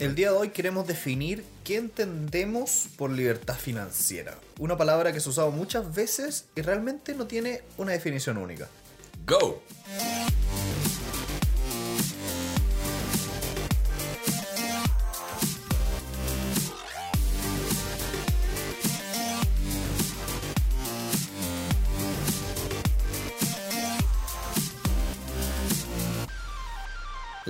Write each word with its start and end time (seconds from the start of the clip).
El 0.00 0.14
día 0.14 0.30
de 0.30 0.38
hoy 0.38 0.48
queremos 0.48 0.86
definir 0.86 1.44
qué 1.62 1.76
entendemos 1.76 2.88
por 2.96 3.10
libertad 3.10 3.56
financiera. 3.56 4.34
Una 4.58 4.78
palabra 4.78 5.12
que 5.12 5.20
se 5.20 5.28
ha 5.28 5.32
usado 5.32 5.50
muchas 5.50 5.94
veces 5.94 6.46
y 6.56 6.62
realmente 6.62 7.14
no 7.14 7.26
tiene 7.26 7.60
una 7.76 7.92
definición 7.92 8.38
única. 8.38 8.66
¡Go! 9.26 9.62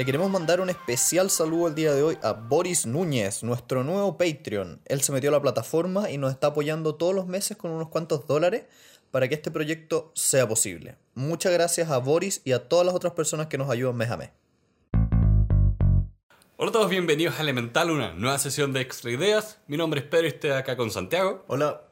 Le 0.01 0.07
queremos 0.07 0.31
mandar 0.31 0.63
un 0.63 0.71
especial 0.71 1.29
saludo 1.29 1.69
el 1.69 1.75
día 1.75 1.93
de 1.93 2.03
hoy 2.03 2.17
a 2.23 2.33
Boris 2.33 2.87
Núñez, 2.87 3.43
nuestro 3.43 3.85
nuevo 3.85 4.17
Patreon. 4.17 4.81
Él 4.87 5.03
se 5.03 5.13
metió 5.13 5.29
a 5.29 5.33
la 5.33 5.43
plataforma 5.43 6.11
y 6.11 6.17
nos 6.17 6.33
está 6.33 6.47
apoyando 6.47 6.95
todos 6.95 7.15
los 7.15 7.27
meses 7.27 7.59
con 7.59 7.71
unos 7.71 7.91
cuantos 7.91 8.27
dólares 8.27 8.65
para 9.11 9.29
que 9.29 9.35
este 9.35 9.51
proyecto 9.51 10.11
sea 10.15 10.49
posible. 10.49 10.97
Muchas 11.13 11.53
gracias 11.53 11.91
a 11.91 11.99
Boris 11.99 12.41
y 12.47 12.53
a 12.53 12.67
todas 12.67 12.87
las 12.87 12.95
otras 12.95 13.13
personas 13.13 13.49
que 13.49 13.59
nos 13.59 13.69
ayudan 13.69 13.95
mes 13.95 14.11
a 14.11 14.17
mes. 14.17 14.31
Hola 16.57 16.71
a 16.71 16.73
todos, 16.73 16.89
bienvenidos 16.89 17.39
a 17.39 17.43
Elemental, 17.43 17.91
una 17.91 18.15
nueva 18.15 18.39
sesión 18.39 18.73
de 18.73 18.81
Extra 18.81 19.11
Ideas. 19.11 19.59
Mi 19.67 19.77
nombre 19.77 20.01
es 20.01 20.07
Pedro 20.07 20.25
y 20.25 20.31
estoy 20.31 20.53
acá 20.53 20.79
con 20.79 20.91
Santiago. 20.91 21.45
Hola. 21.47 21.83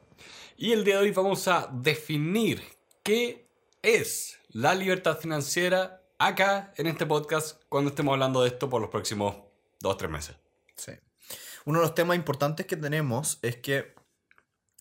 Y 0.57 0.71
el 0.71 0.83
día 0.83 0.95
de 0.95 1.03
hoy 1.03 1.11
vamos 1.11 1.47
a 1.47 1.69
definir 1.71 2.63
qué 3.03 3.45
es 3.83 4.39
la 4.49 4.73
libertad 4.73 5.15
financiera 5.19 5.98
acá 6.19 6.73
en 6.75 6.85
este 6.87 7.05
podcast 7.05 7.63
cuando 7.69 7.89
estemos 7.89 8.11
hablando 8.13 8.41
de 8.41 8.49
esto 8.49 8.69
por 8.69 8.81
los 8.81 8.89
próximos 8.89 9.35
dos 9.79 9.93
o 9.93 9.97
tres 9.97 10.11
meses. 10.11 10.35
Sí. 10.75 10.91
Uno 11.65 11.79
de 11.79 11.85
los 11.85 11.95
temas 11.95 12.17
importantes 12.17 12.65
que 12.65 12.75
tenemos 12.75 13.39
es 13.41 13.57
que 13.57 13.95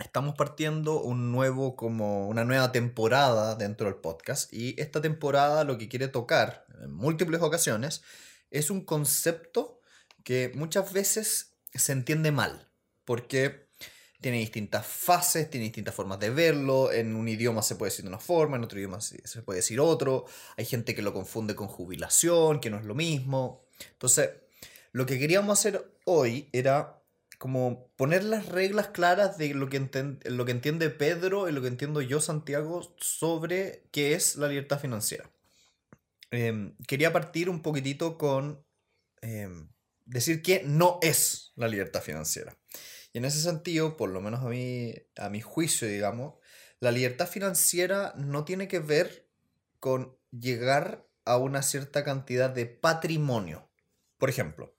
estamos 0.01 0.35
partiendo 0.35 1.01
un 1.01 1.33
nuevo, 1.33 1.77
como 1.77 2.29
una 2.29 2.45
nueva 2.45 2.73
temporada 2.73 3.55
dentro 3.55 3.87
del 3.87 3.97
podcast 3.97 4.53
y 4.53 4.75
esta 4.81 5.01
temporada 5.01 5.65
lo 5.65 5.79
que 5.79 5.89
quiere 5.89 6.09
tocar 6.09 6.67
en 6.83 6.93
múltiples 6.93 7.41
ocasiones 7.41 8.03
es 8.51 8.71
un 8.71 8.85
concepto 8.85 9.81
que 10.25 10.53
muchas 10.55 10.93
veces 10.93 11.55
se 11.73 11.93
entiende 11.93 12.33
mal 12.33 12.69
porque 13.05 13.68
tiene 14.21 14.39
distintas 14.39 14.87
fases, 14.87 15.49
tiene 15.49 15.65
distintas 15.65 15.95
formas 15.95 16.19
de 16.19 16.31
verlo, 16.31 16.93
en 16.93 17.15
un 17.15 17.29
idioma 17.29 17.63
se 17.63 17.77
puede 17.77 17.91
decir 17.91 18.05
de 18.05 18.09
una 18.09 18.19
forma, 18.19 18.57
en 18.57 18.65
otro 18.65 18.79
idioma 18.79 19.01
se 19.01 19.43
puede 19.43 19.59
decir 19.59 19.79
otro, 19.81 20.27
hay 20.57 20.65
gente 20.65 20.95
que 20.95 21.03
lo 21.03 21.13
confunde 21.13 21.55
con 21.55 21.69
jubilación, 21.69 22.61
que 22.61 22.71
no 22.71 22.79
es 22.79 22.85
lo 22.85 22.95
mismo. 22.95 23.65
Entonces, 23.93 24.31
lo 24.93 25.07
que 25.07 25.19
queríamos 25.19 25.59
hacer 25.59 25.93
hoy 26.05 26.49
era 26.53 26.99
como 27.39 27.89
poner 27.97 28.25
las 28.25 28.47
reglas 28.47 28.89
claras 28.89 29.39
de 29.39 29.55
lo 29.55 29.69
que, 29.69 29.79
lo 30.25 30.45
que 30.45 30.53
entiende 30.53 30.91
Pedro 30.91 31.49
y 31.49 31.53
lo 31.53 31.63
que 31.63 31.69
entiendo 31.69 32.03
yo, 32.03 32.21
Santiago, 32.21 32.95
sobre 32.99 33.85
qué 33.93 34.15
es 34.15 34.37
la 34.37 34.49
libertad 34.49 34.81
financiera. 34.81 35.31
Em, 36.33 36.75
quería 36.87 37.13
partir 37.13 37.49
un 37.49 37.63
poquitito 37.63 38.19
con 38.19 38.65
em, 39.23 39.69
decir 40.05 40.43
qué 40.43 40.63
no 40.65 40.99
es 41.01 41.53
la 41.55 41.69
libertad 41.69 42.03
financiera. 42.03 42.57
En 43.19 43.25
ese 43.25 43.41
sentido, 43.41 43.97
por 43.97 44.11
lo 44.11 44.21
menos 44.21 44.45
a 44.45 44.49
mi, 44.49 44.95
a 45.17 45.29
mi 45.29 45.41
juicio, 45.41 45.89
digamos, 45.89 46.35
la 46.79 46.93
libertad 46.93 47.27
financiera 47.27 48.15
no 48.17 48.45
tiene 48.45 48.69
que 48.69 48.79
ver 48.79 49.27
con 49.81 50.17
llegar 50.31 51.05
a 51.25 51.37
una 51.37 51.63
cierta 51.63 52.05
cantidad 52.05 52.49
de 52.49 52.67
patrimonio. 52.67 53.69
Por 54.19 54.31
ejemplo, 54.31 54.77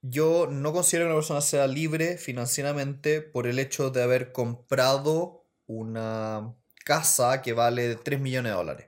yo 0.00 0.46
no 0.48 0.72
considero 0.72 1.06
que 1.06 1.10
una 1.10 1.16
persona 1.16 1.40
sea 1.40 1.66
libre 1.66 2.18
financieramente 2.18 3.20
por 3.20 3.48
el 3.48 3.58
hecho 3.58 3.90
de 3.90 4.04
haber 4.04 4.30
comprado 4.30 5.44
una 5.66 6.54
casa 6.84 7.42
que 7.42 7.52
vale 7.52 7.96
3 7.96 8.20
millones 8.20 8.52
de 8.52 8.56
dólares. 8.56 8.86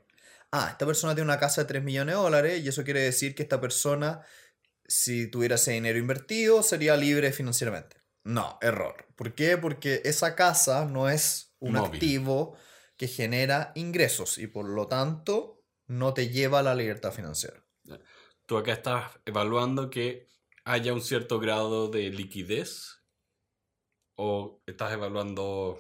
Ah, 0.53 0.69
esta 0.71 0.87
persona 0.87 1.17
tiene 1.17 1.31
una 1.31 1.41
casa 1.41 1.63
de 1.63 1.67
3 1.67 1.83
millones 1.83 2.15
de 2.15 2.21
dólares 2.21 2.65
y 2.65 2.69
eso 2.69 2.85
quiere 2.85 3.01
decir 3.01 3.35
que 3.35 3.43
esta 3.43 3.61
persona, 3.61 4.21
si 4.87 5.27
tuviera 5.29 5.57
ese 5.57 5.73
dinero 5.73 5.99
invertido, 5.99 6.63
sería 6.63 6.97
libre 6.97 7.33
financieramente. 7.33 8.06
No, 8.27 8.59
error. 8.61 9.07
¿Por 9.15 9.37
qué? 9.37 9.57
Porque 9.57 10.03
esa 10.05 10.35
casa 10.35 10.85
no 10.85 11.09
es 11.09 11.55
un 11.61 11.77
activo 11.77 12.57
que 12.97 13.07
genera 13.07 13.71
ingresos 13.77 14.39
y 14.39 14.49
por 14.49 14.69
lo 14.69 14.89
tanto 14.89 15.63
no 15.87 16.13
te 16.13 16.29
lleva 16.29 16.59
a 16.59 16.65
la 16.65 16.75
libertad 16.75 17.13
financiera. 17.13 17.65
Tú 18.45 18.59
acá 18.59 18.73
estás 18.73 19.13
evaluando 19.27 19.91
que 19.91 20.27
haya 20.65 20.93
un 20.93 21.03
cierto 21.03 21.39
grado 21.39 21.87
de 21.87 22.11
liquidez 22.11 23.01
o 24.17 24.61
estás 24.67 24.93
evaluando 24.93 25.79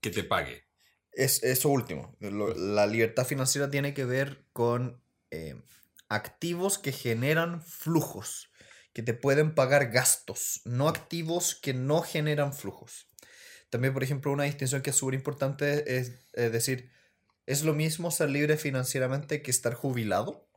que 0.00 0.10
te 0.10 0.22
pague. 0.22 0.68
Es 1.10 1.42
eso 1.42 1.68
último. 1.68 2.16
la 2.20 2.86
libertad 2.86 3.26
financiera 3.26 3.68
tiene 3.68 3.92
que 3.92 4.04
ver 4.04 4.46
con 4.52 5.02
eh, 5.32 5.60
activos 6.08 6.78
que 6.78 6.92
generan 6.92 7.60
flujos 7.60 8.47
que 8.98 9.04
te 9.04 9.14
pueden 9.14 9.54
pagar 9.54 9.92
gastos, 9.92 10.60
no 10.64 10.88
activos 10.88 11.54
que 11.54 11.72
no 11.72 12.02
generan 12.02 12.52
flujos. 12.52 13.06
También, 13.70 13.94
por 13.94 14.02
ejemplo, 14.02 14.32
una 14.32 14.42
distinción 14.42 14.82
que 14.82 14.90
es 14.90 14.96
súper 14.96 15.14
importante 15.14 15.98
es, 15.98 16.32
decir, 16.32 16.90
¿es 17.46 17.62
lo 17.62 17.74
mismo 17.74 18.10
ser 18.10 18.28
libre 18.28 18.56
financieramente 18.56 19.40
que 19.40 19.52
estar 19.52 19.74
jubilado? 19.74 20.50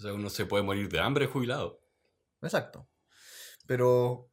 O 0.00 0.02
sea, 0.02 0.12
uno 0.12 0.28
se 0.28 0.44
puede 0.44 0.64
morir 0.64 0.88
de 0.88 0.98
hambre 0.98 1.28
jubilado. 1.28 1.80
Exacto. 2.42 2.88
Pero, 3.68 4.28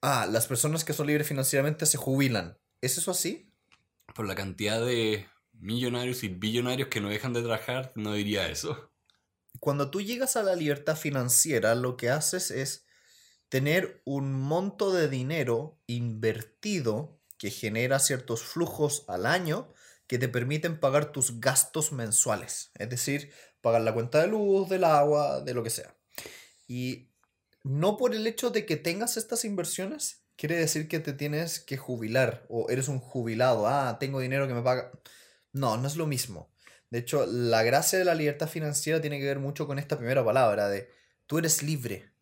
ah, 0.00 0.28
las 0.30 0.46
personas 0.46 0.84
que 0.84 0.92
son 0.92 1.08
libres 1.08 1.26
financieramente 1.26 1.86
se 1.86 1.98
jubilan. 1.98 2.56
¿Es 2.80 2.98
eso 2.98 3.10
así? 3.10 3.52
Por 4.14 4.28
la 4.28 4.36
cantidad 4.36 4.80
de 4.80 5.26
millonarios 5.54 6.22
y 6.22 6.28
billonarios 6.28 6.86
que 6.86 7.00
no 7.00 7.08
dejan 7.08 7.32
de 7.32 7.42
trabajar, 7.42 7.90
no 7.96 8.12
diría 8.14 8.46
eso 8.46 8.91
cuando 9.62 9.92
tú 9.92 10.00
llegas 10.00 10.34
a 10.34 10.42
la 10.42 10.56
libertad 10.56 10.96
financiera, 10.96 11.76
lo 11.76 11.96
que 11.96 12.10
haces 12.10 12.50
es 12.50 12.84
tener 13.48 14.02
un 14.04 14.32
monto 14.34 14.92
de 14.92 15.08
dinero 15.08 15.78
invertido 15.86 17.20
que 17.38 17.52
genera 17.52 18.00
ciertos 18.00 18.42
flujos 18.42 19.04
al 19.06 19.24
año 19.24 19.72
que 20.08 20.18
te 20.18 20.28
permiten 20.28 20.80
pagar 20.80 21.12
tus 21.12 21.38
gastos 21.38 21.92
mensuales. 21.92 22.72
Es 22.74 22.90
decir, 22.90 23.30
pagar 23.60 23.82
la 23.82 23.94
cuenta 23.94 24.20
de 24.20 24.26
luz, 24.26 24.68
del 24.68 24.82
agua, 24.82 25.42
de 25.42 25.54
lo 25.54 25.62
que 25.62 25.70
sea. 25.70 25.94
Y 26.66 27.12
no 27.62 27.96
por 27.96 28.16
el 28.16 28.26
hecho 28.26 28.50
de 28.50 28.66
que 28.66 28.74
tengas 28.74 29.16
estas 29.16 29.44
inversiones, 29.44 30.24
quiere 30.34 30.56
decir 30.56 30.88
que 30.88 30.98
te 30.98 31.12
tienes 31.12 31.60
que 31.60 31.76
jubilar 31.76 32.46
o 32.48 32.68
eres 32.68 32.88
un 32.88 32.98
jubilado. 32.98 33.68
Ah, 33.68 33.96
tengo 34.00 34.18
dinero 34.18 34.48
que 34.48 34.54
me 34.54 34.62
paga. 34.62 34.90
No, 35.52 35.76
no 35.76 35.86
es 35.86 35.94
lo 35.94 36.08
mismo. 36.08 36.50
De 36.92 36.98
hecho, 36.98 37.24
la 37.24 37.62
gracia 37.62 37.98
de 37.98 38.04
la 38.04 38.14
libertad 38.14 38.48
financiera 38.48 39.00
tiene 39.00 39.18
que 39.18 39.24
ver 39.24 39.38
mucho 39.38 39.66
con 39.66 39.78
esta 39.78 39.96
primera 39.96 40.22
palabra 40.22 40.68
de 40.68 40.90
tú 41.26 41.38
eres 41.38 41.62
libre. 41.62 42.12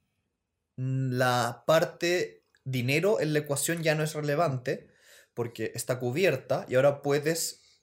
La 0.77 1.65
parte 1.67 2.45
dinero 2.63 3.19
en 3.19 3.33
la 3.33 3.41
ecuación 3.41 3.83
ya 3.83 3.97
no 3.97 4.05
es 4.05 4.15
relevante 4.15 4.87
porque 5.35 5.73
está 5.75 5.99
cubierta 5.99 6.67
y 6.69 6.77
ahora 6.77 7.03
puedes 7.03 7.83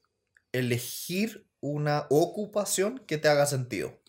elegir 0.54 1.52
una 1.60 2.08
ocupación 2.10 3.00
que 3.00 3.18
te 3.18 3.28
haga 3.28 3.48
sentido. 3.48 4.00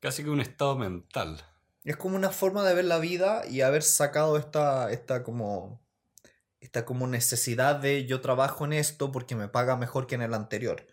Casi 0.00 0.24
que 0.24 0.30
un 0.30 0.40
estado 0.40 0.76
mental. 0.76 1.40
Es 1.84 1.96
como 1.96 2.16
una 2.16 2.30
forma 2.30 2.64
de 2.64 2.74
ver 2.74 2.86
la 2.86 2.98
vida 2.98 3.42
y 3.48 3.60
haber 3.60 3.84
sacado 3.84 4.38
esta, 4.38 4.90
esta 4.90 5.22
como 5.22 5.86
esta 6.58 6.84
como 6.84 7.06
necesidad 7.06 7.76
de 7.76 8.06
yo 8.06 8.20
trabajo 8.20 8.64
en 8.64 8.72
esto 8.72 9.12
porque 9.12 9.36
me 9.36 9.46
paga 9.46 9.76
mejor 9.76 10.08
que 10.08 10.16
en 10.16 10.22
el 10.22 10.34
anterior. 10.34 10.84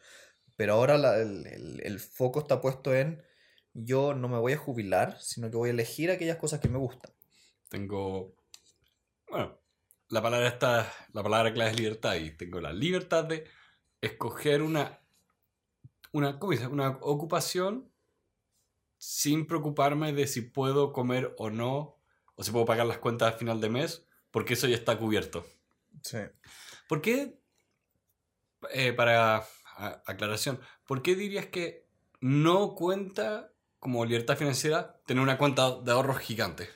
Pero 0.61 0.73
ahora 0.73 1.17
el, 1.17 1.99
foco 1.99 2.39
está 2.39 2.61
puesto 2.61 2.93
en 2.93 3.23
yo 3.73 4.13
no 4.13 4.29
me 4.29 4.37
voy 4.37 4.53
a 4.53 4.57
jubilar, 4.57 5.19
sino 5.19 5.49
que 5.49 5.57
voy 5.57 5.69
a 5.69 5.71
elegir 5.71 6.11
aquellas 6.11 6.37
cosas 6.37 6.59
que 6.59 6.69
me 6.69 6.77
gustan. 6.77 7.11
Tengo, 7.67 8.35
bueno, 9.27 9.59
la 10.09 10.21
palabra 10.21 10.47
está, 10.47 10.93
la 11.13 11.23
palabra 11.23 11.51
clave 11.51 11.71
es 11.71 11.77
libertad 11.77 12.13
y 12.13 12.37
tengo 12.37 12.61
la 12.61 12.73
libertad 12.73 13.23
de 13.23 13.45
escoger 14.01 14.61
una, 14.61 15.01
una, 16.11 16.37
¿cómo 16.37 16.51
dice? 16.51 16.67
Una 16.67 16.89
ocupación 17.01 17.91
sin 18.99 19.47
preocuparme 19.47 20.13
de 20.13 20.27
si 20.27 20.41
puedo 20.41 20.93
comer 20.93 21.33
o 21.39 21.49
no, 21.49 21.97
o 22.35 22.43
si 22.43 22.51
puedo 22.51 22.65
pagar 22.65 22.85
las 22.85 22.99
cuentas 22.99 23.33
al 23.33 23.39
final 23.39 23.59
de 23.59 23.69
mes, 23.69 24.07
porque 24.29 24.53
eso 24.53 24.67
ya 24.67 24.75
está 24.75 24.95
cubierto. 24.99 25.43
Sí. 26.03 26.19
¿Por 26.87 27.01
qué, 27.01 27.41
eh, 28.73 28.93
para 28.93 29.43
aclaración, 29.77 30.59
¿por 30.85 31.01
qué 31.01 31.15
dirías 31.15 31.47
que 31.47 31.87
no 32.19 32.75
cuenta 32.75 33.51
como 33.79 34.05
libertad 34.05 34.37
financiera 34.37 35.01
tener 35.05 35.23
una 35.23 35.37
cuenta 35.37 35.79
de 35.81 35.91
ahorros 35.91 36.19
gigante? 36.19 36.69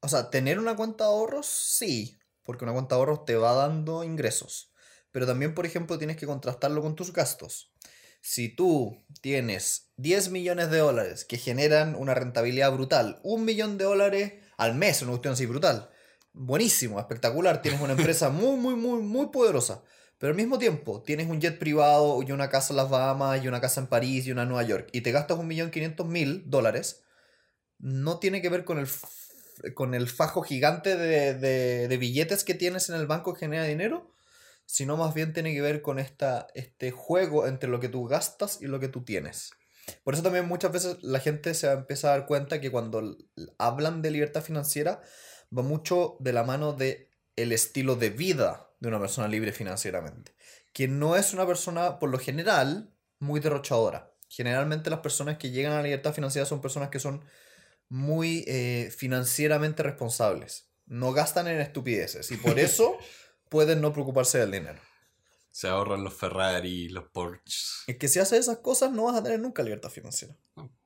O 0.00 0.08
sea, 0.08 0.30
tener 0.30 0.58
una 0.58 0.76
cuenta 0.76 1.04
de 1.04 1.10
ahorros, 1.10 1.46
sí, 1.46 2.18
porque 2.42 2.64
una 2.64 2.72
cuenta 2.72 2.94
de 2.94 3.00
ahorros 3.00 3.24
te 3.24 3.36
va 3.36 3.52
dando 3.52 4.02
ingresos. 4.02 4.72
Pero 5.12 5.26
también, 5.26 5.54
por 5.54 5.66
ejemplo, 5.66 5.98
tienes 5.98 6.16
que 6.16 6.26
contrastarlo 6.26 6.82
con 6.82 6.94
tus 6.94 7.12
gastos. 7.12 7.72
Si 8.22 8.54
tú 8.54 9.02
tienes 9.22 9.92
10 9.96 10.30
millones 10.30 10.70
de 10.70 10.78
dólares 10.78 11.24
que 11.24 11.38
generan 11.38 11.94
una 11.94 12.14
rentabilidad 12.14 12.72
brutal, 12.72 13.20
un 13.22 13.44
millón 13.44 13.78
de 13.78 13.84
dólares 13.84 14.34
al 14.56 14.74
mes, 14.74 15.02
una 15.02 15.12
cuestión 15.12 15.34
así 15.34 15.46
brutal, 15.46 15.90
buenísimo, 16.32 17.00
espectacular, 17.00 17.62
tienes 17.62 17.80
una 17.80 17.92
empresa 17.98 18.28
muy, 18.30 18.56
muy, 18.56 18.74
muy, 18.74 19.02
muy 19.02 19.26
poderosa. 19.28 19.82
Pero 20.20 20.32
al 20.32 20.36
mismo 20.36 20.58
tiempo, 20.58 21.02
tienes 21.02 21.28
un 21.28 21.40
jet 21.40 21.58
privado 21.58 22.22
y 22.22 22.30
una 22.30 22.50
casa 22.50 22.74
en 22.74 22.76
las 22.76 22.90
Bahamas 22.90 23.42
y 23.42 23.48
una 23.48 23.62
casa 23.62 23.80
en 23.80 23.86
París 23.86 24.26
y 24.26 24.32
una 24.32 24.42
en 24.42 24.50
Nueva 24.50 24.64
York 24.64 24.90
y 24.92 25.00
te 25.00 25.12
gastas 25.12 25.38
un 25.38 25.48
millón 25.48 25.70
quinientos 25.70 26.06
mil 26.06 26.42
dólares, 26.50 27.04
no 27.78 28.18
tiene 28.18 28.42
que 28.42 28.50
ver 28.50 28.66
con 28.66 28.78
el, 28.78 28.86
con 29.74 29.94
el 29.94 30.08
fajo 30.08 30.42
gigante 30.42 30.96
de, 30.96 31.34
de- 31.34 31.96
billetes 31.96 32.44
que 32.44 32.52
tienes 32.54 32.90
en 32.90 32.96
el 32.96 33.06
banco 33.06 33.32
que 33.32 33.40
genera 33.40 33.64
dinero, 33.64 34.14
sino 34.66 34.98
más 34.98 35.14
bien 35.14 35.32
tiene 35.32 35.54
que 35.54 35.62
ver 35.62 35.80
con 35.80 35.98
esta, 35.98 36.48
este 36.54 36.90
juego 36.90 37.46
entre 37.46 37.70
lo 37.70 37.80
que 37.80 37.88
tú 37.88 38.04
gastas 38.06 38.60
y 38.60 38.66
lo 38.66 38.78
que 38.78 38.88
tú 38.88 39.02
tienes. 39.04 39.52
Por 40.04 40.12
eso 40.12 40.22
también 40.22 40.46
muchas 40.46 40.70
veces 40.70 40.98
la 41.00 41.20
gente 41.20 41.54
se 41.54 41.66
va 41.66 41.86
a 41.86 42.06
dar 42.08 42.26
cuenta 42.26 42.60
que 42.60 42.70
cuando 42.70 43.16
hablan 43.56 44.02
de 44.02 44.10
libertad 44.10 44.42
financiera 44.42 45.00
va 45.56 45.62
mucho 45.62 46.18
de 46.20 46.34
la 46.34 46.44
mano 46.44 46.74
de 46.74 47.09
el 47.36 47.52
estilo 47.52 47.96
de 47.96 48.10
vida 48.10 48.70
de 48.80 48.88
una 48.88 49.00
persona 49.00 49.28
libre 49.28 49.52
financieramente, 49.52 50.34
que 50.72 50.88
no 50.88 51.16
es 51.16 51.32
una 51.34 51.46
persona 51.46 51.98
por 51.98 52.10
lo 52.10 52.18
general 52.18 52.94
muy 53.18 53.40
derrochadora. 53.40 54.14
Generalmente 54.28 54.90
las 54.90 55.00
personas 55.00 55.38
que 55.38 55.50
llegan 55.50 55.72
a 55.72 55.76
la 55.76 55.82
libertad 55.82 56.14
financiera 56.14 56.46
son 56.46 56.60
personas 56.60 56.88
que 56.88 57.00
son 57.00 57.24
muy 57.88 58.44
eh, 58.46 58.92
financieramente 58.96 59.82
responsables. 59.82 60.70
No 60.86 61.12
gastan 61.12 61.48
en 61.48 61.60
estupideces 61.60 62.30
y 62.30 62.36
por 62.36 62.58
eso 62.58 62.96
pueden 63.48 63.80
no 63.80 63.92
preocuparse 63.92 64.38
del 64.38 64.52
dinero. 64.52 64.80
Se 65.50 65.68
ahorran 65.68 66.04
los 66.04 66.14
Ferrari, 66.14 66.88
los 66.88 67.08
Porsche. 67.08 67.84
Es 67.88 67.96
que 67.96 68.08
si 68.08 68.20
haces 68.20 68.40
esas 68.40 68.58
cosas 68.58 68.92
no 68.92 69.04
vas 69.04 69.16
a 69.16 69.22
tener 69.22 69.40
nunca 69.40 69.62
libertad 69.62 69.90
financiera. 69.90 70.36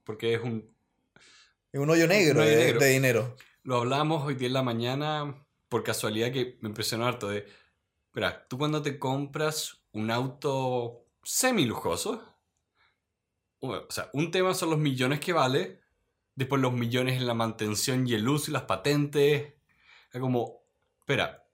Porque 0.05 0.35
es 0.35 0.41
un. 0.41 0.75
Es 1.71 1.81
un 1.81 1.91
hoyo 1.91 2.07
negro, 2.07 2.41
hoyo 2.41 2.51
de, 2.51 2.57
negro. 2.57 2.81
de 2.81 2.89
dinero. 2.89 3.37
Lo 3.63 3.77
hablamos 3.77 4.25
hoy 4.25 4.37
día 4.37 4.47
en 4.47 4.55
la 4.55 4.63
mañana 4.63 5.44
por 5.75 5.83
casualidad 5.83 6.31
que 6.31 6.57
me 6.61 6.69
impresionó 6.69 7.05
harto 7.05 7.29
de. 7.29 7.49
Mira, 8.13 8.47
tú 8.47 8.59
cuando 8.59 8.81
te 8.81 8.97
compras 8.97 9.83
un 9.91 10.13
auto 10.13 11.05
semi 11.25 11.65
lujoso, 11.65 12.23
o 13.59 13.85
sea, 13.91 14.09
un 14.13 14.31
tema 14.31 14.55
son 14.55 14.71
los 14.71 14.79
millones 14.79 15.19
que 15.19 15.33
vale, 15.33 15.81
después 16.37 16.63
los 16.63 16.73
millones 16.73 17.17
en 17.17 17.27
la 17.27 17.35
mantención 17.35 18.07
y 18.07 18.15
el 18.15 18.29
uso 18.29 18.53
y 18.53 18.55
las 18.55 18.63
patentes. 18.63 19.55
Es 20.13 20.21
como, 20.21 20.63
espera, 21.01 21.45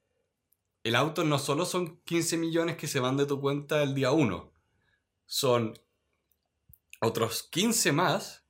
el 0.85 0.97
auto 0.97 1.25
no 1.25 1.39
solo 1.39 1.65
son 1.65 2.03
15 2.03 2.37
millones 2.37 2.77
que 2.77 2.89
se 2.89 3.01
van 3.01 3.17
de 3.17 3.25
tu 3.25 3.41
cuenta 3.41 3.83
el 3.83 3.95
día 3.95 4.11
1, 4.11 4.53
son 5.25 5.79
otros 7.01 7.45
15 7.45 7.93
más, 7.93 8.45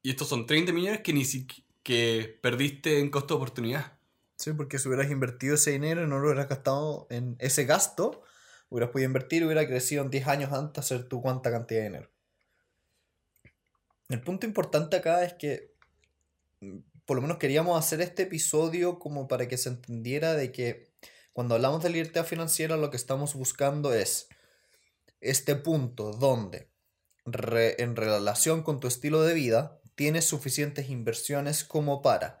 y 0.00 0.08
estos 0.08 0.26
son 0.26 0.46
30 0.46 0.72
millones 0.72 1.02
que 1.02 1.12
ni 1.12 1.26
siquiera 1.26 1.66
que 1.82 2.40
perdiste 2.42 2.98
en 2.98 3.10
costo 3.10 3.34
de 3.34 3.36
oportunidad. 3.36 3.95
Sí, 4.36 4.52
porque 4.52 4.78
si 4.78 4.88
hubieras 4.88 5.10
invertido 5.10 5.54
ese 5.54 5.70
dinero 5.72 6.02
y 6.02 6.06
no 6.06 6.18
lo 6.18 6.26
hubieras 6.28 6.48
gastado 6.48 7.06
en 7.10 7.36
ese 7.38 7.64
gasto, 7.64 8.22
hubieras 8.68 8.90
podido 8.90 9.06
invertir 9.06 9.44
hubiera 9.44 9.66
crecido 9.66 10.02
en 10.02 10.10
10 10.10 10.26
años 10.28 10.52
antes 10.52 10.84
hacer 10.84 11.08
tu 11.08 11.22
cuánta 11.22 11.50
cantidad 11.50 11.80
de 11.80 11.86
dinero. 11.86 12.10
El 14.08 14.20
punto 14.22 14.46
importante 14.46 14.96
acá 14.96 15.24
es 15.24 15.34
que 15.34 15.74
mm, 16.60 16.78
por 17.06 17.16
lo 17.16 17.22
menos 17.22 17.38
queríamos 17.38 17.78
hacer 17.78 18.00
este 18.00 18.24
episodio 18.24 18.98
como 18.98 19.26
para 19.28 19.48
que 19.48 19.56
se 19.56 19.68
entendiera 19.70 20.34
de 20.34 20.52
que 20.52 20.88
cuando 21.32 21.54
hablamos 21.54 21.82
de 21.82 21.90
libertad 21.90 22.24
financiera 22.24 22.76
lo 22.76 22.90
que 22.90 22.96
estamos 22.96 23.34
buscando 23.34 23.92
es 23.94 24.28
este 25.20 25.54
punto 25.56 26.12
donde 26.12 26.68
re- 27.24 27.80
en 27.82 27.96
relación 27.96 28.62
con 28.62 28.80
tu 28.80 28.86
estilo 28.88 29.22
de 29.22 29.34
vida 29.34 29.80
tienes 29.94 30.24
suficientes 30.26 30.88
inversiones 30.90 31.64
como 31.64 32.02
para 32.02 32.38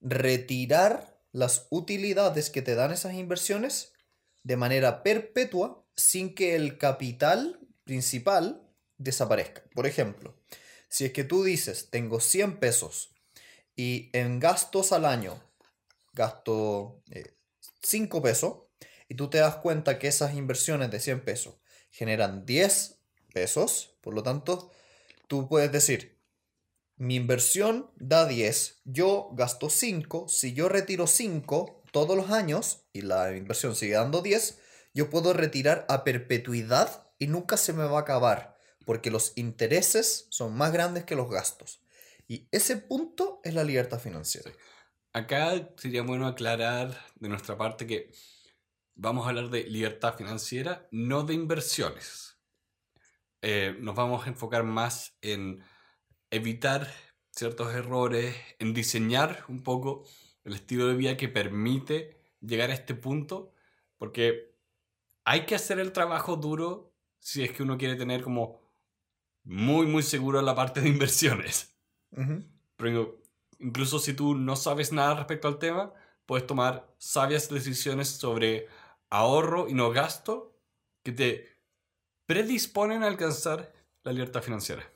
retirar 0.00 1.13
las 1.34 1.66
utilidades 1.70 2.48
que 2.48 2.62
te 2.62 2.76
dan 2.76 2.92
esas 2.92 3.14
inversiones 3.14 3.92
de 4.44 4.56
manera 4.56 5.02
perpetua 5.02 5.84
sin 5.96 6.32
que 6.32 6.54
el 6.54 6.78
capital 6.78 7.58
principal 7.82 8.62
desaparezca. 8.98 9.64
Por 9.74 9.88
ejemplo, 9.88 10.36
si 10.88 11.06
es 11.06 11.12
que 11.12 11.24
tú 11.24 11.42
dices, 11.42 11.90
tengo 11.90 12.20
100 12.20 12.60
pesos 12.60 13.16
y 13.74 14.10
en 14.12 14.38
gastos 14.38 14.92
al 14.92 15.04
año 15.04 15.42
gasto 16.12 17.02
eh, 17.10 17.34
5 17.82 18.22
pesos 18.22 18.58
y 19.08 19.16
tú 19.16 19.28
te 19.28 19.38
das 19.38 19.56
cuenta 19.56 19.98
que 19.98 20.06
esas 20.06 20.34
inversiones 20.34 20.92
de 20.92 21.00
100 21.00 21.24
pesos 21.24 21.56
generan 21.90 22.46
10 22.46 23.00
pesos, 23.32 23.96
por 24.02 24.14
lo 24.14 24.22
tanto, 24.22 24.70
tú 25.26 25.48
puedes 25.48 25.72
decir, 25.72 26.13
mi 26.96 27.16
inversión 27.16 27.90
da 27.96 28.26
10, 28.26 28.82
yo 28.84 29.30
gasto 29.32 29.68
5, 29.68 30.28
si 30.28 30.54
yo 30.54 30.68
retiro 30.68 31.06
5 31.06 31.82
todos 31.92 32.16
los 32.16 32.30
años 32.30 32.86
y 32.92 33.02
la 33.02 33.36
inversión 33.36 33.74
sigue 33.74 33.94
dando 33.94 34.22
10, 34.22 34.60
yo 34.94 35.10
puedo 35.10 35.32
retirar 35.32 35.86
a 35.88 36.04
perpetuidad 36.04 37.10
y 37.18 37.26
nunca 37.26 37.56
se 37.56 37.72
me 37.72 37.84
va 37.84 37.98
a 37.98 38.02
acabar, 38.02 38.56
porque 38.86 39.10
los 39.10 39.32
intereses 39.36 40.26
son 40.30 40.56
más 40.56 40.72
grandes 40.72 41.04
que 41.04 41.16
los 41.16 41.28
gastos. 41.28 41.80
Y 42.28 42.48
ese 42.52 42.76
punto 42.76 43.40
es 43.44 43.54
la 43.54 43.64
libertad 43.64 43.98
financiera. 43.98 44.50
Acá 45.12 45.70
sería 45.76 46.02
bueno 46.02 46.26
aclarar 46.26 46.98
de 47.16 47.28
nuestra 47.28 47.56
parte 47.56 47.86
que 47.86 48.12
vamos 48.94 49.26
a 49.26 49.30
hablar 49.30 49.50
de 49.50 49.64
libertad 49.64 50.16
financiera, 50.16 50.88
no 50.90 51.24
de 51.24 51.34
inversiones. 51.34 52.38
Eh, 53.42 53.76
nos 53.80 53.94
vamos 53.94 54.24
a 54.24 54.30
enfocar 54.30 54.64
más 54.64 55.16
en 55.20 55.62
evitar 56.34 56.92
ciertos 57.30 57.74
errores, 57.74 58.34
en 58.58 58.74
diseñar 58.74 59.44
un 59.48 59.62
poco 59.62 60.04
el 60.44 60.54
estilo 60.54 60.86
de 60.86 60.94
vida 60.94 61.16
que 61.16 61.28
permite 61.28 62.16
llegar 62.40 62.70
a 62.70 62.74
este 62.74 62.94
punto, 62.94 63.52
porque 63.96 64.54
hay 65.24 65.46
que 65.46 65.54
hacer 65.54 65.78
el 65.80 65.92
trabajo 65.92 66.36
duro 66.36 66.92
si 67.18 67.42
es 67.42 67.52
que 67.52 67.62
uno 67.62 67.78
quiere 67.78 67.96
tener 67.96 68.22
como 68.22 68.60
muy, 69.44 69.86
muy 69.86 70.02
seguro 70.02 70.42
la 70.42 70.54
parte 70.54 70.80
de 70.80 70.88
inversiones. 70.88 71.74
Pero 72.76 73.18
incluso 73.58 73.98
si 73.98 74.14
tú 74.14 74.34
no 74.34 74.56
sabes 74.56 74.92
nada 74.92 75.14
respecto 75.14 75.48
al 75.48 75.58
tema, 75.58 75.92
puedes 76.26 76.46
tomar 76.46 76.86
sabias 76.98 77.48
decisiones 77.48 78.08
sobre 78.08 78.68
ahorro 79.10 79.68
y 79.68 79.74
no 79.74 79.90
gasto 79.90 80.56
que 81.02 81.12
te 81.12 81.48
predisponen 82.26 83.02
a 83.02 83.06
alcanzar 83.06 83.72
la 84.02 84.12
libertad 84.12 84.42
financiera. 84.42 84.93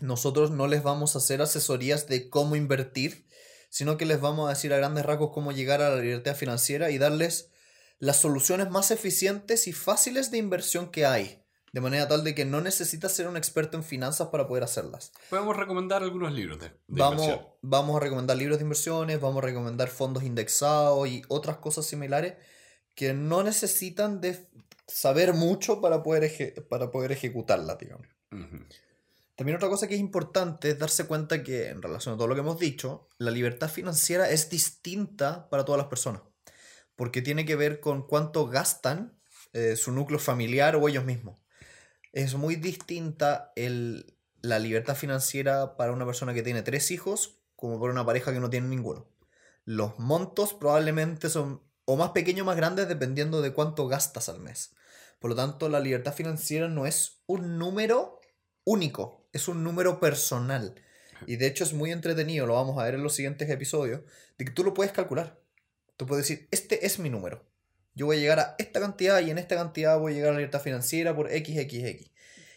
Nosotros 0.00 0.50
no 0.50 0.66
les 0.66 0.82
vamos 0.82 1.14
a 1.14 1.18
hacer 1.18 1.42
asesorías 1.42 2.06
de 2.08 2.28
cómo 2.30 2.56
invertir, 2.56 3.26
sino 3.68 3.96
que 3.96 4.06
les 4.06 4.20
vamos 4.20 4.46
a 4.46 4.50
decir 4.54 4.72
a 4.72 4.76
grandes 4.78 5.04
rasgos 5.06 5.30
cómo 5.32 5.52
llegar 5.52 5.80
a 5.82 5.90
la 5.90 6.00
libertad 6.02 6.34
financiera 6.34 6.90
y 6.90 6.98
darles 6.98 7.50
las 7.98 8.16
soluciones 8.16 8.70
más 8.70 8.90
eficientes 8.90 9.66
y 9.68 9.72
fáciles 9.72 10.30
de 10.30 10.38
inversión 10.38 10.90
que 10.90 11.04
hay, 11.06 11.44
de 11.72 11.80
manera 11.80 12.08
tal 12.08 12.24
de 12.24 12.34
que 12.34 12.44
no 12.44 12.60
necesitas 12.60 13.12
ser 13.12 13.28
un 13.28 13.36
experto 13.36 13.76
en 13.76 13.84
finanzas 13.84 14.28
para 14.28 14.48
poder 14.48 14.64
hacerlas. 14.64 15.12
Podemos 15.28 15.56
recomendar 15.56 16.02
algunos 16.02 16.32
libros 16.32 16.58
de, 16.60 16.68
de 16.70 16.74
Vamos, 16.88 17.20
inversión. 17.26 17.46
vamos 17.62 17.96
a 17.96 18.00
recomendar 18.00 18.36
libros 18.36 18.58
de 18.58 18.64
inversiones, 18.64 19.20
vamos 19.20 19.42
a 19.42 19.46
recomendar 19.46 19.88
fondos 19.88 20.22
indexados 20.24 21.06
y 21.08 21.22
otras 21.28 21.58
cosas 21.58 21.84
similares 21.86 22.34
que 22.96 23.12
no 23.12 23.42
necesitan 23.42 24.20
de 24.20 24.48
saber 24.88 25.32
mucho 25.34 25.80
para 25.80 26.02
poder, 26.02 26.24
eje- 26.24 26.60
para 26.68 26.90
poder 26.90 27.12
ejecutarla, 27.12 27.76
digamos. 27.76 28.08
Ujú. 28.32 28.64
También 29.40 29.56
otra 29.56 29.70
cosa 29.70 29.88
que 29.88 29.94
es 29.94 30.00
importante 30.00 30.68
es 30.68 30.78
darse 30.78 31.06
cuenta 31.06 31.42
que 31.42 31.68
en 31.68 31.80
relación 31.80 32.12
a 32.12 32.18
todo 32.18 32.28
lo 32.28 32.34
que 32.34 32.42
hemos 32.42 32.58
dicho, 32.58 33.08
la 33.16 33.30
libertad 33.30 33.70
financiera 33.70 34.28
es 34.28 34.50
distinta 34.50 35.48
para 35.48 35.64
todas 35.64 35.78
las 35.78 35.88
personas, 35.88 36.20
porque 36.94 37.22
tiene 37.22 37.46
que 37.46 37.56
ver 37.56 37.80
con 37.80 38.06
cuánto 38.06 38.48
gastan 38.48 39.18
eh, 39.54 39.76
su 39.76 39.92
núcleo 39.92 40.18
familiar 40.18 40.76
o 40.76 40.86
ellos 40.86 41.06
mismos. 41.06 41.40
Es 42.12 42.34
muy 42.34 42.56
distinta 42.56 43.54
la 44.42 44.58
libertad 44.58 44.94
financiera 44.94 45.74
para 45.78 45.92
una 45.92 46.04
persona 46.04 46.34
que 46.34 46.42
tiene 46.42 46.60
tres 46.60 46.90
hijos 46.90 47.40
como 47.56 47.80
para 47.80 47.94
una 47.94 48.04
pareja 48.04 48.34
que 48.34 48.40
no 48.40 48.50
tiene 48.50 48.68
ninguno. 48.68 49.08
Los 49.64 49.98
montos 49.98 50.52
probablemente 50.52 51.30
son 51.30 51.62
o 51.86 51.96
más 51.96 52.10
pequeños 52.10 52.42
o 52.42 52.44
más 52.44 52.58
grandes 52.58 52.88
dependiendo 52.88 53.40
de 53.40 53.54
cuánto 53.54 53.88
gastas 53.88 54.28
al 54.28 54.40
mes. 54.40 54.76
Por 55.18 55.30
lo 55.30 55.36
tanto, 55.36 55.70
la 55.70 55.80
libertad 55.80 56.12
financiera 56.12 56.68
no 56.68 56.84
es 56.84 57.22
un 57.24 57.56
número 57.56 58.20
único, 58.64 59.19
es 59.32 59.48
un 59.48 59.62
número 59.64 60.00
personal. 60.00 60.74
Y 61.26 61.36
de 61.36 61.46
hecho 61.46 61.64
es 61.64 61.72
muy 61.72 61.92
entretenido, 61.92 62.46
lo 62.46 62.54
vamos 62.54 62.78
a 62.78 62.84
ver 62.84 62.94
en 62.94 63.02
los 63.02 63.14
siguientes 63.14 63.48
episodios, 63.50 64.00
de 64.38 64.44
que 64.44 64.50
tú 64.50 64.64
lo 64.64 64.74
puedes 64.74 64.92
calcular. 64.92 65.38
Tú 65.96 66.06
puedes 66.06 66.26
decir, 66.26 66.48
este 66.50 66.86
es 66.86 66.98
mi 66.98 67.10
número. 67.10 67.44
Yo 67.94 68.06
voy 68.06 68.16
a 68.16 68.20
llegar 68.20 68.38
a 68.38 68.54
esta 68.58 68.80
cantidad 68.80 69.20
y 69.20 69.30
en 69.30 69.38
esta 69.38 69.56
cantidad 69.56 69.98
voy 69.98 70.12
a 70.12 70.14
llegar 70.14 70.30
a 70.30 70.32
la 70.32 70.38
libertad 70.38 70.62
financiera 70.62 71.14
por 71.14 71.28
XXX. 71.28 72.10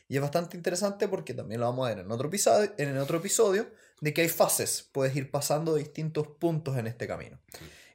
Y 0.07 0.15
es 0.15 0.21
bastante 0.21 0.55
interesante 0.55 1.07
porque 1.07 1.33
también 1.33 1.59
lo 1.59 1.67
vamos 1.67 1.85
a 1.85 1.89
ver 1.89 2.05
en 2.05 2.11
otro 2.11 2.27
episodio, 2.27 2.71
en 2.77 2.97
otro 2.97 3.17
episodio 3.17 3.69
de 3.99 4.13
que 4.13 4.21
hay 4.21 4.29
fases, 4.29 4.89
puedes 4.91 5.15
ir 5.15 5.31
pasando 5.31 5.75
distintos 5.75 6.27
puntos 6.27 6.77
en 6.77 6.87
este 6.87 7.07
camino. 7.07 7.39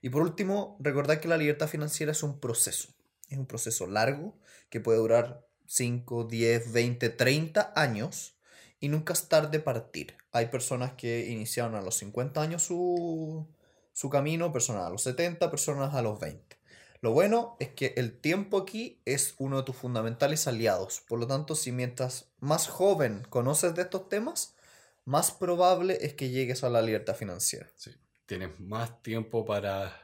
Y 0.01 0.11
por 0.11 0.23
último, 0.23 0.77
recordar 0.81 1.21
que 1.21 1.29
la 1.29 1.37
libertad 1.37 1.69
financiera 1.69 2.13
es 2.13 2.23
un 2.23 2.41
proceso. 2.41 2.89
Es 3.29 3.37
un 3.37 3.47
proceso 3.47 3.87
largo 3.87 4.39
que 4.71 4.81
puede 4.81 4.99
durar 4.99 5.47
5, 5.67 6.25
10, 6.25 6.73
20, 6.73 7.09
30 7.11 7.73
años 7.77 8.38
y 8.81 8.89
nunca 8.89 9.13
es 9.13 9.29
tarde 9.29 9.61
partir. 9.61 10.17
Hay 10.33 10.47
personas 10.47 10.93
que 10.93 11.29
iniciaron 11.29 11.75
a 11.75 11.83
los 11.83 11.97
50 11.97 12.41
años 12.41 12.63
su, 12.63 13.47
su 13.93 14.11
camino, 14.11 14.53
personas 14.53 14.87
a 14.87 14.91
los 14.91 15.03
70, 15.03 15.51
personas 15.51 15.95
a 15.95 16.03
los 16.03 16.21
20. 16.21 16.59
Lo 17.01 17.13
bueno 17.13 17.57
es 17.61 17.69
que 17.69 17.95
el 17.97 18.19
tiempo 18.19 18.59
aquí 18.59 19.01
es 19.05 19.35
uno 19.39 19.59
de 19.59 19.63
tus 19.63 19.77
fundamentales 19.77 20.49
aliados. 20.49 21.01
Por 21.07 21.21
lo 21.21 21.27
tanto, 21.27 21.55
si 21.55 21.71
mientras 21.71 22.31
más 22.41 22.69
joven 22.69 23.25
conoces 23.31 23.75
de 23.75 23.83
estos 23.83 24.09
temas, 24.09 24.57
más 25.05 25.31
probable 25.31 25.99
es 26.01 26.15
que 26.15 26.31
llegues 26.31 26.65
a 26.65 26.71
la 26.71 26.83
libertad 26.83 27.15
financiera. 27.15 27.69
Sí. 27.77 27.93
Tienes 28.27 28.59
más 28.61 29.03
tiempo 29.03 29.47
para 29.47 29.97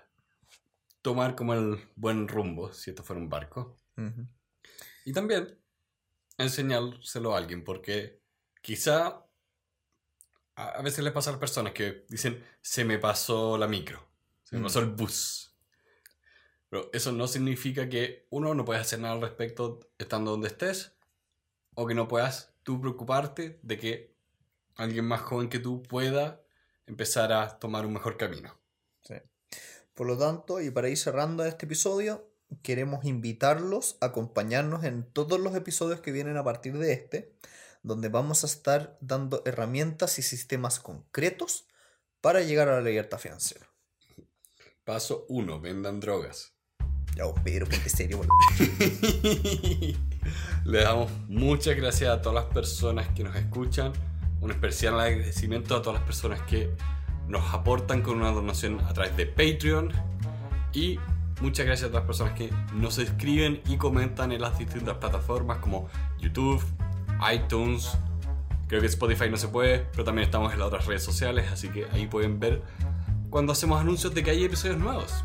tomar 1.02 1.34
como 1.34 1.52
el 1.52 1.78
buen 1.96 2.26
rumbo, 2.28 2.72
si 2.72 2.90
esto 2.90 3.02
fuera 3.02 3.20
un 3.20 3.28
barco. 3.28 3.76
Y 5.04 5.12
también 5.12 5.58
enseñárselo 6.38 7.34
a 7.34 7.38
alguien, 7.38 7.64
porque 7.64 8.23
quizá 8.64 9.22
a 10.56 10.80
veces 10.82 11.04
les 11.04 11.12
pasa 11.12 11.28
a 11.28 11.32
las 11.34 11.40
personas 11.40 11.74
que 11.74 12.06
dicen, 12.08 12.42
se 12.62 12.82
me 12.84 12.98
pasó 12.98 13.58
la 13.58 13.68
micro, 13.68 14.02
se 14.42 14.56
me 14.56 14.62
Mm. 14.62 14.64
pasó 14.64 14.78
el 14.80 14.86
bus. 14.86 15.54
Pero 16.70 16.88
eso 16.94 17.12
no 17.12 17.28
significa 17.28 17.88
que 17.90 18.26
uno 18.30 18.54
no 18.54 18.64
puedes 18.64 18.80
hacer 18.80 19.00
nada 19.00 19.12
al 19.14 19.20
respecto 19.20 19.80
estando 19.98 20.30
donde 20.30 20.48
estés, 20.48 20.92
o 21.74 21.86
que 21.86 21.94
no 21.94 22.08
puedas 22.08 22.54
tú 22.62 22.80
preocuparte 22.80 23.60
de 23.62 23.78
que 23.78 24.16
alguien 24.76 25.04
más 25.04 25.20
joven 25.20 25.50
que 25.50 25.58
tú 25.58 25.82
pueda 25.82 26.40
empezar 26.86 27.32
a 27.34 27.58
tomar 27.58 27.84
un 27.84 27.92
mejor 27.92 28.16
camino. 28.16 28.58
Sí. 29.02 29.16
Por 29.92 30.06
lo 30.06 30.16
tanto, 30.16 30.60
y 30.62 30.70
para 30.70 30.88
ir 30.88 30.96
cerrando 30.96 31.44
este 31.44 31.66
episodio, 31.66 32.30
queremos 32.62 33.04
invitarlos 33.04 33.98
a 34.00 34.06
acompañarnos 34.06 34.84
en 34.84 35.04
todos 35.12 35.38
los 35.38 35.54
episodios 35.54 36.00
que 36.00 36.12
vienen 36.12 36.38
a 36.38 36.44
partir 36.44 36.78
de 36.78 36.92
este, 36.94 37.32
donde 37.84 38.08
vamos 38.08 38.42
a 38.42 38.46
estar 38.46 38.98
dando 39.00 39.42
herramientas 39.44 40.18
y 40.18 40.22
sistemas 40.22 40.80
concretos 40.80 41.66
para 42.22 42.40
llegar 42.40 42.68
a 42.68 42.76
la 42.76 42.80
libertad 42.80 43.18
financiera. 43.18 43.68
Paso 44.84 45.26
1, 45.28 45.60
vendan 45.60 46.00
drogas. 46.00 46.54
Ya, 47.14 47.26
vos, 47.26 47.38
Pedro, 47.44 47.66
ponte 47.66 47.90
serio. 47.90 48.22
Le 50.64 50.80
damos 50.80 51.12
muchas 51.28 51.76
gracias 51.76 52.10
a 52.10 52.22
todas 52.22 52.44
las 52.44 52.52
personas 52.52 53.08
que 53.08 53.22
nos 53.22 53.36
escuchan. 53.36 53.92
Un 54.40 54.50
especial 54.50 54.98
agradecimiento 54.98 55.76
a 55.76 55.82
todas 55.82 56.00
las 56.00 56.06
personas 56.06 56.40
que 56.42 56.74
nos 57.28 57.52
aportan 57.52 58.00
con 58.00 58.16
una 58.16 58.30
donación 58.32 58.80
a 58.80 58.94
través 58.94 59.14
de 59.16 59.26
Patreon. 59.26 59.92
Y 60.72 60.98
muchas 61.42 61.66
gracias 61.66 61.88
a 61.88 61.92
todas 61.92 62.06
las 62.06 62.06
personas 62.06 62.38
que 62.38 62.50
nos 62.74 62.96
escriben 62.98 63.60
y 63.66 63.76
comentan 63.76 64.32
en 64.32 64.40
las 64.40 64.58
distintas 64.58 64.96
plataformas 64.96 65.58
como 65.58 65.88
YouTube, 66.18 66.62
iTunes. 67.32 67.96
Creo 68.66 68.80
que 68.80 68.86
Spotify 68.86 69.30
no 69.30 69.36
se 69.36 69.48
puede, 69.48 69.86
pero 69.92 70.04
también 70.04 70.24
estamos 70.26 70.52
en 70.52 70.58
las 70.58 70.68
otras 70.68 70.86
redes 70.86 71.02
sociales, 71.02 71.46
así 71.52 71.68
que 71.68 71.86
ahí 71.92 72.06
pueden 72.06 72.40
ver 72.40 72.62
cuando 73.30 73.52
hacemos 73.52 73.80
anuncios 73.80 74.14
de 74.14 74.22
que 74.22 74.30
hay 74.30 74.44
episodios 74.44 74.78
nuevos. 74.78 75.24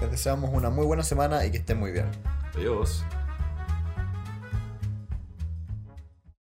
Les 0.00 0.10
deseamos 0.10 0.50
una 0.52 0.70
muy 0.70 0.86
buena 0.86 1.02
semana 1.02 1.44
y 1.44 1.50
que 1.50 1.58
estén 1.58 1.78
muy 1.78 1.92
bien. 1.92 2.06
Adiós. 2.54 3.04